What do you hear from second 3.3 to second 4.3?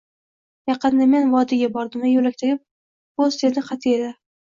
yana "qat'iy" edi